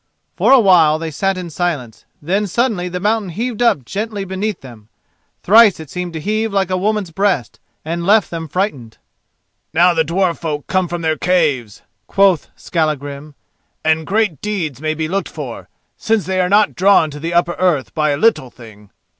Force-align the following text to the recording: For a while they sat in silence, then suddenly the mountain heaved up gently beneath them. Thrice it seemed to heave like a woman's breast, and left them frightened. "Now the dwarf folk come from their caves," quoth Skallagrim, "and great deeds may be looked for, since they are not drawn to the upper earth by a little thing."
For 0.35 0.51
a 0.51 0.59
while 0.59 0.97
they 0.97 1.11
sat 1.11 1.37
in 1.37 1.51
silence, 1.51 2.05
then 2.23 2.47
suddenly 2.47 2.89
the 2.89 2.99
mountain 2.99 3.29
heaved 3.29 3.61
up 3.61 3.85
gently 3.85 4.25
beneath 4.25 4.61
them. 4.61 4.89
Thrice 5.43 5.79
it 5.79 5.91
seemed 5.91 6.13
to 6.13 6.19
heave 6.19 6.51
like 6.51 6.71
a 6.71 6.75
woman's 6.75 7.11
breast, 7.11 7.59
and 7.85 8.03
left 8.03 8.31
them 8.31 8.47
frightened. 8.47 8.97
"Now 9.75 9.93
the 9.93 10.03
dwarf 10.03 10.39
folk 10.39 10.65
come 10.65 10.87
from 10.87 11.03
their 11.03 11.17
caves," 11.17 11.83
quoth 12.07 12.49
Skallagrim, 12.55 13.35
"and 13.85 14.07
great 14.07 14.41
deeds 14.41 14.81
may 14.81 14.95
be 14.95 15.07
looked 15.07 15.29
for, 15.29 15.69
since 15.97 16.25
they 16.25 16.41
are 16.41 16.49
not 16.49 16.73
drawn 16.73 17.11
to 17.11 17.19
the 17.19 17.35
upper 17.35 17.53
earth 17.59 17.93
by 17.93 18.09
a 18.09 18.17
little 18.17 18.49
thing." 18.49 18.89